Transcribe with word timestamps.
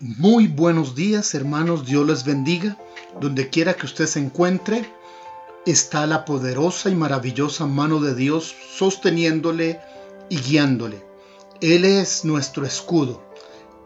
Muy 0.00 0.46
buenos 0.46 0.94
días, 0.94 1.34
hermanos. 1.34 1.84
Dios 1.84 2.06
les 2.06 2.24
bendiga. 2.24 2.78
Donde 3.20 3.50
quiera 3.50 3.74
que 3.74 3.84
usted 3.84 4.06
se 4.06 4.20
encuentre, 4.20 4.88
está 5.66 6.06
la 6.06 6.24
poderosa 6.24 6.88
y 6.88 6.94
maravillosa 6.94 7.66
mano 7.66 7.98
de 7.98 8.14
Dios 8.14 8.54
sosteniéndole 8.76 9.80
y 10.28 10.36
guiándole. 10.36 11.04
Él 11.60 11.84
es 11.84 12.24
nuestro 12.24 12.64
escudo. 12.64 13.24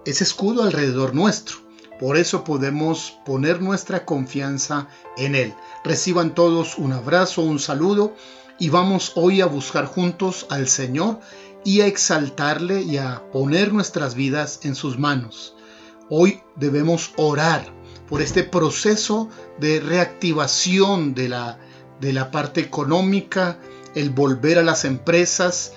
Ese 0.04 0.24
escudo 0.24 0.64
alrededor 0.64 1.14
nuestro. 1.14 1.56
Por 1.98 2.18
eso 2.18 2.44
podemos 2.44 3.16
poner 3.24 3.62
nuestra 3.62 4.04
confianza 4.04 4.88
en 5.16 5.34
Él. 5.34 5.54
Reciban 5.82 6.34
todos 6.34 6.76
un 6.76 6.92
abrazo, 6.92 7.40
un 7.40 7.58
saludo 7.58 8.14
y 8.58 8.68
vamos 8.68 9.12
hoy 9.14 9.40
a 9.40 9.46
buscar 9.46 9.86
juntos 9.86 10.44
al 10.50 10.68
Señor 10.68 11.20
y 11.64 11.80
a 11.80 11.86
exaltarle 11.86 12.82
y 12.82 12.98
a 12.98 13.22
poner 13.32 13.72
nuestras 13.72 14.14
vidas 14.14 14.60
en 14.64 14.74
sus 14.74 14.98
manos. 14.98 15.54
Hoy 16.14 16.42
debemos 16.56 17.12
orar 17.16 17.72
por 18.06 18.20
este 18.20 18.44
proceso 18.44 19.30
de 19.58 19.80
reactivación 19.80 21.14
de 21.14 21.30
la, 21.30 21.58
de 22.02 22.12
la 22.12 22.30
parte 22.30 22.60
económica, 22.60 23.58
el 23.94 24.10
volver 24.10 24.58
a 24.58 24.62
las 24.62 24.84
empresas, 24.84 25.72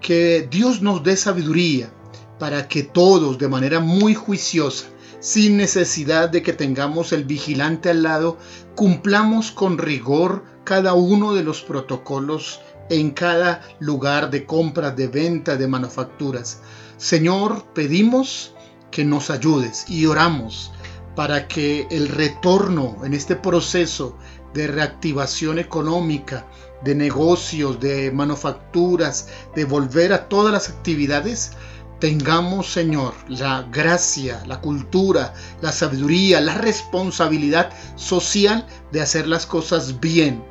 que 0.00 0.48
Dios 0.50 0.82
nos 0.82 1.04
dé 1.04 1.16
sabiduría 1.16 1.92
para 2.40 2.66
que 2.66 2.82
todos 2.82 3.38
de 3.38 3.46
manera 3.46 3.78
muy 3.78 4.16
juiciosa, 4.16 4.86
sin 5.20 5.56
necesidad 5.56 6.28
de 6.28 6.42
que 6.42 6.54
tengamos 6.54 7.12
el 7.12 7.22
vigilante 7.22 7.88
al 7.88 8.02
lado, 8.02 8.36
cumplamos 8.74 9.52
con 9.52 9.78
rigor 9.78 10.42
cada 10.64 10.94
uno 10.94 11.34
de 11.34 11.44
los 11.44 11.62
protocolos 11.62 12.60
en 12.90 13.12
cada 13.12 13.62
lugar 13.78 14.30
de 14.30 14.44
compra, 14.44 14.90
de 14.90 15.06
venta, 15.06 15.56
de 15.56 15.68
manufacturas. 15.68 16.62
Señor, 16.96 17.64
pedimos 17.74 18.56
que 18.90 19.04
nos 19.04 19.30
ayudes 19.30 19.84
y 19.88 20.06
oramos 20.06 20.72
para 21.14 21.48
que 21.48 21.86
el 21.90 22.08
retorno 22.08 22.96
en 23.04 23.12
este 23.12 23.34
proceso 23.34 24.16
de 24.54 24.66
reactivación 24.68 25.58
económica, 25.58 26.46
de 26.84 26.94
negocios, 26.94 27.80
de 27.80 28.10
manufacturas, 28.12 29.28
de 29.54 29.64
volver 29.64 30.12
a 30.12 30.28
todas 30.28 30.52
las 30.52 30.68
actividades, 30.68 31.52
tengamos, 31.98 32.72
Señor, 32.72 33.14
la 33.28 33.62
gracia, 33.72 34.42
la 34.46 34.60
cultura, 34.60 35.34
la 35.60 35.72
sabiduría, 35.72 36.40
la 36.40 36.54
responsabilidad 36.54 37.70
social 37.96 38.66
de 38.92 39.00
hacer 39.00 39.26
las 39.26 39.46
cosas 39.46 40.00
bien. 40.00 40.44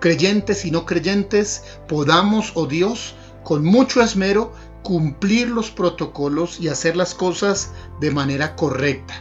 Creyentes 0.00 0.64
y 0.64 0.70
no 0.70 0.84
creyentes, 0.84 1.62
podamos, 1.86 2.52
oh 2.54 2.66
Dios, 2.66 3.14
con 3.44 3.64
mucho 3.64 4.02
esmero, 4.02 4.52
cumplir 4.82 5.48
los 5.48 5.70
protocolos 5.70 6.60
y 6.60 6.68
hacer 6.68 6.96
las 6.96 7.14
cosas 7.14 7.72
de 8.00 8.10
manera 8.10 8.56
correcta. 8.56 9.14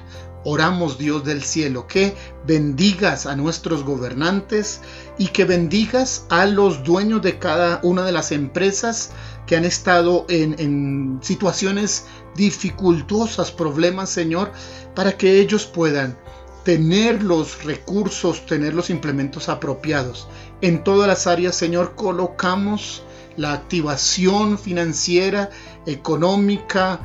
Oramos 0.44 0.98
Dios 0.98 1.26
del 1.26 1.44
cielo 1.44 1.88
que 1.88 2.16
bendigas 2.46 3.26
a 3.26 3.36
nuestros 3.36 3.84
gobernantes 3.84 4.82
y 5.18 5.28
que 5.28 5.44
bendigas 5.44 6.26
a 6.30 6.46
los 6.46 6.84
dueños 6.84 7.22
de 7.22 7.38
cada 7.38 7.82
una 7.84 8.06
de 8.06 8.14
las 8.14 8.32
empresas 8.32 9.12
que 9.46 9.58
han 9.58 9.66
estado 9.66 10.26
en, 10.30 10.56
en 10.58 11.20
situaciones 11.22 12.06
dificultosas, 12.36 13.52
problemas, 13.52 14.10
Señor, 14.10 14.52
para 14.96 15.18
que 15.18 15.42
ellos 15.42 15.66
puedan 15.66 16.18
tener 16.64 17.24
los 17.24 17.64
recursos, 17.64 18.46
tener 18.46 18.74
los 18.74 18.90
implementos 18.90 19.50
apropiados. 19.50 20.28
En 20.62 20.84
todas 20.84 21.08
las 21.08 21.26
áreas, 21.26 21.56
Señor, 21.56 21.96
colocamos 21.96 23.04
la 23.38 23.54
activación 23.54 24.58
financiera, 24.58 25.50
económica 25.86 27.00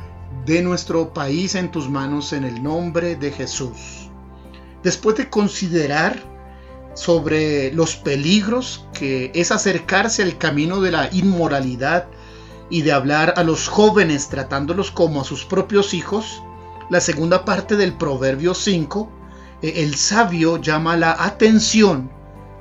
de 0.45 0.61
nuestro 0.61 1.13
país 1.13 1.55
en 1.55 1.71
tus 1.71 1.89
manos 1.89 2.33
en 2.33 2.43
el 2.43 2.61
nombre 2.61 3.15
de 3.15 3.31
Jesús. 3.31 4.09
Después 4.83 5.15
de 5.15 5.29
considerar 5.29 6.21
sobre 6.95 7.71
los 7.73 7.95
peligros 7.95 8.85
que 8.93 9.31
es 9.33 9.51
acercarse 9.51 10.23
al 10.23 10.37
camino 10.37 10.81
de 10.81 10.91
la 10.91 11.09
inmoralidad 11.11 12.07
y 12.69 12.81
de 12.81 12.91
hablar 12.91 13.35
a 13.37 13.43
los 13.43 13.67
jóvenes 13.67 14.29
tratándolos 14.29 14.91
como 14.91 15.21
a 15.21 15.23
sus 15.23 15.45
propios 15.45 15.93
hijos, 15.93 16.43
la 16.89 16.99
segunda 16.99 17.45
parte 17.45 17.75
del 17.75 17.93
Proverbio 17.93 18.53
5, 18.53 19.09
eh, 19.61 19.73
el 19.77 19.95
sabio 19.95 20.57
llama 20.57 20.97
la 20.97 21.15
atención 21.23 22.11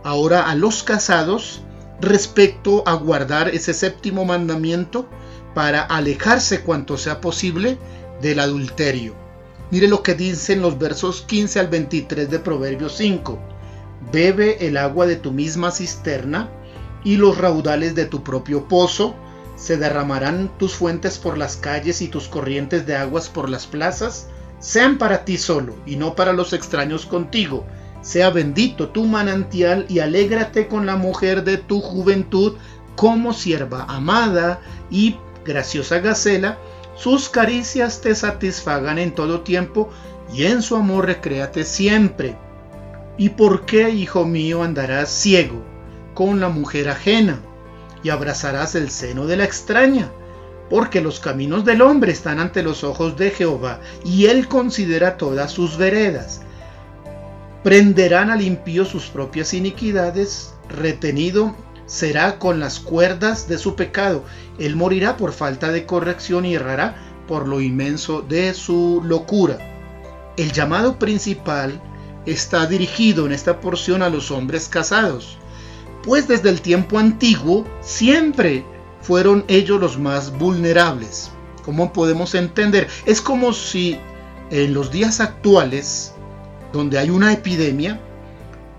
ahora 0.04 0.48
a 0.48 0.54
los 0.54 0.82
casados 0.82 1.62
respecto 2.02 2.82
a 2.84 2.94
guardar 2.94 3.48
ese 3.48 3.72
séptimo 3.72 4.24
mandamiento 4.24 5.08
para 5.54 5.82
alejarse 5.82 6.62
cuanto 6.62 6.98
sea 6.98 7.20
posible 7.20 7.78
del 8.20 8.40
adulterio. 8.40 9.14
Mire 9.70 9.86
lo 9.86 10.02
que 10.02 10.14
dicen 10.14 10.60
los 10.60 10.78
versos 10.78 11.22
15 11.22 11.60
al 11.60 11.68
23 11.68 12.28
de 12.28 12.38
Proverbios 12.40 12.96
5. 12.96 13.38
Bebe 14.10 14.66
el 14.66 14.76
agua 14.76 15.06
de 15.06 15.16
tu 15.16 15.30
misma 15.30 15.70
cisterna 15.70 16.50
y 17.04 17.16
los 17.16 17.38
raudales 17.38 17.94
de 17.94 18.06
tu 18.06 18.24
propio 18.24 18.66
pozo. 18.66 19.14
Se 19.56 19.76
derramarán 19.76 20.50
tus 20.58 20.74
fuentes 20.74 21.18
por 21.18 21.38
las 21.38 21.56
calles 21.56 22.02
y 22.02 22.08
tus 22.08 22.26
corrientes 22.26 22.84
de 22.84 22.96
aguas 22.96 23.28
por 23.28 23.48
las 23.48 23.66
plazas. 23.66 24.26
Sean 24.58 24.98
para 24.98 25.24
ti 25.24 25.38
solo 25.38 25.76
y 25.86 25.94
no 25.94 26.16
para 26.16 26.32
los 26.32 26.52
extraños 26.52 27.06
contigo 27.06 27.64
sea 28.02 28.30
bendito 28.30 28.88
tu 28.88 29.04
manantial 29.04 29.86
y 29.88 30.00
alégrate 30.00 30.66
con 30.66 30.86
la 30.86 30.96
mujer 30.96 31.44
de 31.44 31.56
tu 31.56 31.80
juventud 31.80 32.54
como 32.96 33.32
sierva 33.32 33.84
amada 33.88 34.60
y 34.90 35.16
graciosa 35.44 36.00
gacela. 36.00 36.58
Sus 36.96 37.28
caricias 37.28 38.00
te 38.00 38.14
satisfagan 38.14 38.98
en 38.98 39.14
todo 39.14 39.40
tiempo 39.40 39.90
y 40.34 40.44
en 40.44 40.62
su 40.62 40.76
amor 40.76 41.06
recréate 41.06 41.64
siempre. 41.64 42.36
¿Y 43.16 43.30
por 43.30 43.64
qué, 43.66 43.90
hijo 43.90 44.24
mío, 44.24 44.62
andarás 44.62 45.10
ciego 45.10 45.62
con 46.14 46.40
la 46.40 46.48
mujer 46.48 46.88
ajena 46.88 47.40
y 48.02 48.10
abrazarás 48.10 48.74
el 48.74 48.90
seno 48.90 49.26
de 49.26 49.36
la 49.36 49.44
extraña? 49.44 50.10
Porque 50.68 51.00
los 51.00 51.20
caminos 51.20 51.64
del 51.64 51.82
hombre 51.82 52.12
están 52.12 52.40
ante 52.40 52.62
los 52.62 52.82
ojos 52.82 53.16
de 53.16 53.30
Jehová 53.30 53.80
y 54.04 54.26
él 54.26 54.48
considera 54.48 55.16
todas 55.16 55.52
sus 55.52 55.76
veredas 55.76 56.42
prenderán 57.62 58.30
al 58.30 58.42
impío 58.42 58.84
sus 58.84 59.06
propias 59.06 59.54
iniquidades, 59.54 60.54
retenido 60.68 61.54
será 61.86 62.38
con 62.38 62.58
las 62.58 62.80
cuerdas 62.80 63.48
de 63.48 63.58
su 63.58 63.76
pecado. 63.76 64.24
Él 64.58 64.76
morirá 64.76 65.16
por 65.16 65.32
falta 65.32 65.70
de 65.70 65.86
corrección 65.86 66.44
y 66.44 66.54
errará 66.54 66.96
por 67.28 67.46
lo 67.46 67.60
inmenso 67.60 68.22
de 68.22 68.54
su 68.54 69.02
locura. 69.04 69.58
El 70.36 70.52
llamado 70.52 70.98
principal 70.98 71.80
está 72.26 72.66
dirigido 72.66 73.26
en 73.26 73.32
esta 73.32 73.60
porción 73.60 74.02
a 74.02 74.08
los 74.08 74.30
hombres 74.30 74.68
casados, 74.68 75.38
pues 76.02 76.28
desde 76.28 76.48
el 76.48 76.62
tiempo 76.62 76.98
antiguo 76.98 77.66
siempre 77.80 78.64
fueron 79.02 79.44
ellos 79.48 79.80
los 79.80 79.98
más 79.98 80.36
vulnerables. 80.38 81.30
¿Cómo 81.64 81.92
podemos 81.92 82.34
entender? 82.34 82.88
Es 83.04 83.20
como 83.20 83.52
si 83.52 83.98
en 84.50 84.74
los 84.74 84.90
días 84.90 85.20
actuales 85.20 86.14
donde 86.72 86.98
hay 86.98 87.10
una 87.10 87.32
epidemia 87.32 88.00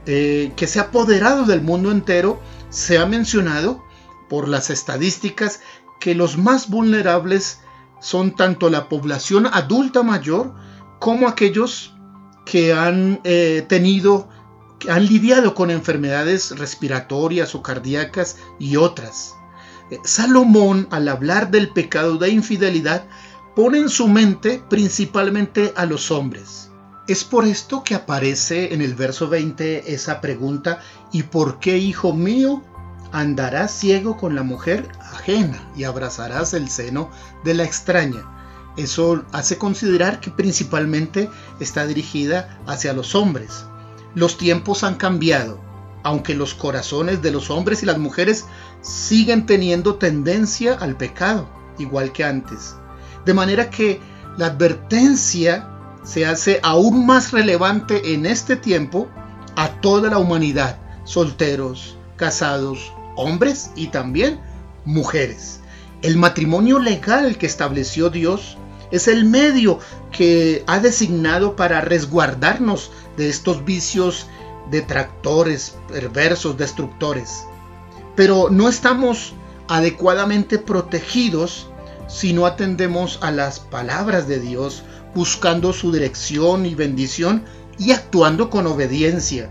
eh, 0.05 0.51
que 0.55 0.67
se 0.67 0.79
ha 0.79 0.83
apoderado 0.83 1.45
del 1.45 1.61
mundo 1.61 1.91
entero, 1.91 2.41
se 2.69 2.97
ha 2.97 3.05
mencionado 3.05 3.83
por 4.29 4.47
las 4.47 4.69
estadísticas 4.69 5.61
que 5.99 6.15
los 6.15 6.37
más 6.37 6.69
vulnerables 6.69 7.59
son 8.01 8.35
tanto 8.35 8.69
la 8.69 8.89
población 8.89 9.47
adulta 9.47 10.03
mayor 10.03 10.53
como 10.99 11.27
aquellos 11.27 11.93
que 12.45 12.73
han 12.73 13.21
eh, 13.23 13.65
tenido, 13.69 14.27
que 14.79 14.91
han 14.91 15.05
lidiado 15.05 15.55
con 15.55 15.71
enfermedades 15.71 16.57
respiratorias 16.57 17.55
o 17.55 17.61
cardíacas 17.61 18.37
y 18.59 18.75
otras. 18.75 19.33
Eh, 19.89 19.99
Salomón, 20.03 20.87
al 20.91 21.07
hablar 21.07 21.51
del 21.51 21.69
pecado 21.69 22.17
de 22.17 22.29
infidelidad, 22.29 23.05
pone 23.55 23.77
en 23.77 23.89
su 23.89 24.09
mente 24.09 24.61
principalmente 24.69 25.71
a 25.77 25.85
los 25.85 26.11
hombres. 26.11 26.72
Es 27.05 27.25
por 27.25 27.45
esto 27.45 27.83
que 27.83 27.95
aparece 27.95 28.73
en 28.73 28.81
el 28.81 28.95
verso 28.95 29.27
20 29.27 29.93
esa 29.93 30.21
pregunta, 30.21 30.79
¿y 31.11 31.23
por 31.23 31.59
qué, 31.59 31.77
hijo 31.77 32.13
mío, 32.13 32.63
andarás 33.11 33.71
ciego 33.71 34.15
con 34.15 34.35
la 34.35 34.43
mujer 34.43 34.89
ajena 35.01 35.69
y 35.75 35.83
abrazarás 35.83 36.53
el 36.53 36.69
seno 36.69 37.11
de 37.43 37.55
la 37.55 37.65
extraña? 37.65 38.23
Eso 38.77 39.25
hace 39.33 39.57
considerar 39.57 40.21
que 40.21 40.31
principalmente 40.31 41.29
está 41.59 41.85
dirigida 41.85 42.57
hacia 42.67 42.93
los 42.93 43.15
hombres. 43.15 43.65
Los 44.15 44.37
tiempos 44.37 44.85
han 44.85 44.95
cambiado, 44.95 45.59
aunque 46.03 46.35
los 46.35 46.53
corazones 46.53 47.21
de 47.21 47.31
los 47.31 47.49
hombres 47.49 47.83
y 47.83 47.85
las 47.85 47.97
mujeres 47.97 48.45
siguen 48.81 49.45
teniendo 49.45 49.95
tendencia 49.95 50.75
al 50.75 50.95
pecado, 50.95 51.49
igual 51.79 52.13
que 52.13 52.23
antes. 52.23 52.75
De 53.25 53.33
manera 53.33 53.69
que 53.69 53.99
la 54.37 54.47
advertencia 54.47 55.72
se 56.03 56.25
hace 56.25 56.59
aún 56.63 57.05
más 57.05 57.31
relevante 57.31 58.13
en 58.13 58.25
este 58.25 58.55
tiempo 58.55 59.07
a 59.55 59.69
toda 59.81 60.09
la 60.09 60.17
humanidad, 60.17 60.77
solteros, 61.03 61.97
casados, 62.17 62.91
hombres 63.15 63.71
y 63.75 63.87
también 63.87 64.39
mujeres. 64.85 65.61
El 66.01 66.17
matrimonio 66.17 66.79
legal 66.79 67.37
que 67.37 67.45
estableció 67.45 68.09
Dios 68.09 68.57
Es 68.91 69.07
el 69.07 69.25
medio 69.25 69.79
que 70.11 70.63
ha 70.67 70.77
designado 70.77 71.55
para 71.55 71.81
resguardarnos 71.81 72.91
de 73.17 73.27
estos 73.27 73.65
vicios 73.65 74.27
detractores, 74.69 75.75
perversos, 75.87 76.57
destructores. 76.57 77.45
Pero 78.15 78.49
no 78.51 78.69
estamos 78.69 79.33
adecuadamente 79.67 80.59
protegidos 80.59 81.67
si 82.07 82.33
no 82.33 82.45
atendemos 82.45 83.17
a 83.23 83.31
las 83.31 83.59
palabras 83.59 84.27
de 84.27 84.39
Dios, 84.39 84.83
buscando 85.15 85.73
su 85.73 85.91
dirección 85.91 86.65
y 86.65 86.75
bendición 86.75 87.43
y 87.77 87.91
actuando 87.91 88.49
con 88.49 88.67
obediencia. 88.67 89.49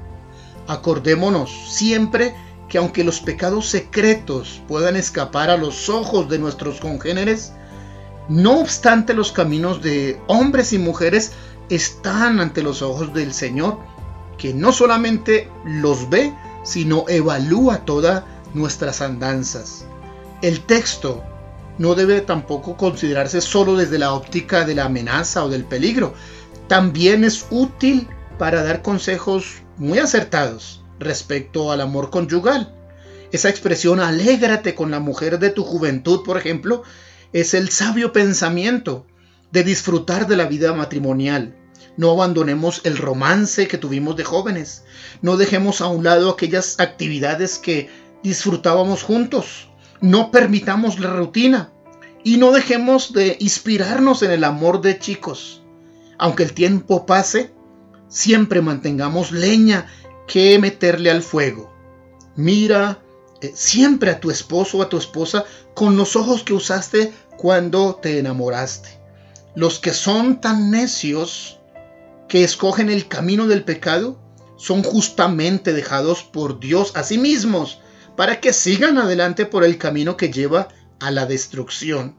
Acordémonos 0.67 1.51
siempre 1.69 2.35
que 2.69 2.79
aunque 2.79 3.05
los 3.05 3.21
pecados 3.21 3.67
secretos 3.67 4.63
puedan 4.67 4.97
escapar 4.97 5.51
a 5.51 5.57
los 5.57 5.89
ojos 5.89 6.29
de 6.29 6.39
nuestros 6.39 6.81
congéneres, 6.81 7.53
no 8.29 8.61
obstante 8.61 9.15
los 9.15 9.33
caminos 9.33 9.83
de 9.83 10.21
hombres 10.27 10.73
y 10.73 10.79
mujeres 10.79 11.33
están 11.69 12.41
ante 12.41 12.63
los 12.63 12.81
ojos 12.81 13.13
del 13.13 13.35
Señor, 13.35 13.79
que 14.39 14.55
no 14.55 14.73
solamente 14.73 15.51
los 15.65 16.09
ve, 16.09 16.35
sino 16.63 17.05
evalúa 17.09 17.85
todas 17.85 18.25
nuestras 18.55 19.01
andanzas. 19.01 19.85
El 20.41 20.61
texto 20.61 21.23
no 21.79 21.95
debe 21.95 22.21
tampoco 22.21 22.77
considerarse 22.77 23.41
solo 23.41 23.77
desde 23.77 23.99
la 23.99 24.13
óptica 24.13 24.65
de 24.65 24.75
la 24.75 24.85
amenaza 24.85 25.45
o 25.45 25.49
del 25.49 25.65
peligro. 25.65 26.15
También 26.69 27.25
es 27.25 27.47
útil 27.51 28.09
para 28.39 28.63
dar 28.63 28.83
consejos 28.83 29.63
muy 29.77 29.99
acertados 29.99 30.85
respecto 30.99 31.73
al 31.73 31.81
amor 31.81 32.11
conyugal. 32.11 32.75
Esa 33.33 33.49
expresión 33.49 34.01
alégrate 34.01 34.75
con 34.75 34.91
la 34.91 35.01
mujer 35.01 35.39
de 35.39 35.51
tu 35.51 35.65
juventud, 35.65 36.23
por 36.23 36.37
ejemplo, 36.37 36.83
es 37.33 37.55
el 37.55 37.71
sabio 37.71 38.13
pensamiento 38.13 39.07
de 39.51 39.65
disfrutar 39.65 40.27
de 40.27 40.37
la 40.37 40.47
vida 40.47 40.75
matrimonial. 40.75 41.57
No 41.97 42.11
abandonemos 42.11 42.81
el 42.85 42.97
romance 42.97 43.69
que 43.69 43.79
tuvimos 43.79 44.17
de 44.17 44.25
jóvenes. 44.25 44.85
No 45.21 45.37
dejemos 45.37 45.81
a 45.81 45.89
un 45.89 46.05
lado 46.05 46.31
aquellas 46.31 46.81
actividades 46.81 47.59
que 47.59 47.91
disfrutábamos 48.23 49.03
juntos. 49.03 49.69
No 50.03 50.31
permitamos 50.31 50.99
la 50.99 51.11
rutina. 51.11 51.73
Y 52.25 52.37
no 52.37 52.53
dejemos 52.53 53.13
de 53.13 53.37
inspirarnos 53.41 54.23
en 54.23 54.33
el 54.33 54.45
amor 54.45 54.81
de 54.81 54.99
chicos. 54.99 55.63
Aunque 56.19 56.43
el 56.43 56.53
tiempo 56.53 57.07
pase, 57.07 57.53
siempre 58.09 58.61
mantengamos 58.61 59.33
leña 59.33 59.87
que 60.27 60.59
meterle 60.59 61.11
al 61.11 61.23
fuego. 61.23 61.73
Mira 62.37 63.01
eh, 63.41 63.53
siempre 63.55 64.11
a 64.11 64.21
tu 64.21 64.31
esposo 64.31 64.79
o 64.79 64.83
a 64.83 64.89
tu 64.89 64.99
esposa 64.99 65.45
con 65.75 65.97
los 65.97 66.15
ojos 66.17 66.43
que 66.43 66.55
usaste 66.55 67.13
cuando 67.37 67.97
te 67.97 68.19
enamoraste. 68.19 69.01
Los 69.55 69.79
que 69.79 69.93
son 69.93 70.41
tan 70.41 70.71
necios 70.71 71.59
que 72.29 72.45
escogen 72.45 72.89
el 72.89 73.09
camino 73.09 73.47
del 73.47 73.65
pecado 73.65 74.19
son 74.57 74.83
justamente 74.83 75.73
dejados 75.73 76.23
por 76.23 76.61
Dios 76.61 76.93
a 76.95 77.03
sí 77.03 77.19
mismos 77.19 77.82
para 78.17 78.41
que 78.41 78.53
sigan 78.53 78.99
adelante 78.99 79.47
por 79.47 79.65
el 79.65 79.79
camino 79.79 80.17
que 80.17 80.31
lleva 80.31 80.69
a 81.01 81.11
la 81.11 81.27
destrucción. 81.27 82.17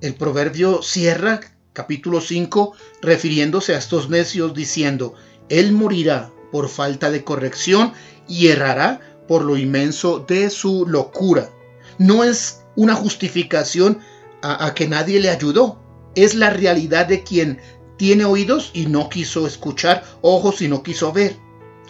El 0.00 0.14
proverbio 0.14 0.82
cierra 0.82 1.40
capítulo 1.72 2.20
5 2.20 2.74
refiriéndose 3.00 3.74
a 3.74 3.78
estos 3.78 4.10
necios 4.10 4.54
diciendo, 4.54 5.14
Él 5.48 5.72
morirá 5.72 6.32
por 6.50 6.68
falta 6.68 7.10
de 7.10 7.24
corrección 7.24 7.92
y 8.28 8.48
errará 8.48 9.00
por 9.26 9.42
lo 9.42 9.56
inmenso 9.56 10.20
de 10.20 10.50
su 10.50 10.86
locura. 10.86 11.50
No 11.98 12.24
es 12.24 12.60
una 12.76 12.94
justificación 12.94 14.00
a, 14.42 14.74
que 14.74 14.88
nadie 14.88 15.20
le 15.20 15.30
ayudó, 15.30 15.80
es 16.14 16.34
la 16.34 16.50
realidad 16.50 17.06
de 17.06 17.22
quien 17.22 17.60
tiene 17.96 18.24
oídos 18.24 18.70
y 18.74 18.86
no 18.86 19.08
quiso 19.08 19.46
escuchar, 19.46 20.02
ojos 20.20 20.60
y 20.62 20.68
no 20.68 20.82
quiso 20.82 21.12
ver. 21.12 21.36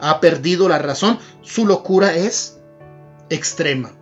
Ha 0.00 0.20
perdido 0.20 0.68
la 0.68 0.78
razón, 0.78 1.18
su 1.40 1.66
locura 1.66 2.14
es 2.14 2.58
extrema. 3.32 3.92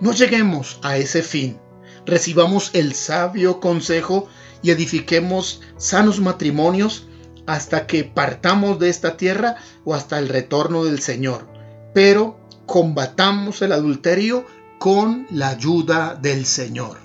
No 0.00 0.12
lleguemos 0.12 0.78
a 0.82 0.96
ese 0.96 1.22
fin. 1.22 1.58
Recibamos 2.04 2.70
el 2.74 2.94
sabio 2.94 3.60
consejo 3.60 4.28
y 4.62 4.70
edifiquemos 4.70 5.62
sanos 5.76 6.20
matrimonios 6.20 7.08
hasta 7.46 7.86
que 7.86 8.04
partamos 8.04 8.78
de 8.78 8.88
esta 8.88 9.16
tierra 9.16 9.56
o 9.84 9.94
hasta 9.94 10.18
el 10.18 10.28
retorno 10.28 10.84
del 10.84 11.00
Señor. 11.00 11.48
Pero 11.94 12.38
combatamos 12.66 13.62
el 13.62 13.72
adulterio 13.72 14.44
con 14.78 15.26
la 15.30 15.50
ayuda 15.50 16.14
del 16.20 16.44
Señor. 16.44 16.98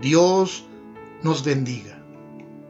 Dios 0.00 0.64
nos 1.22 1.42
bendiga. 1.44 1.95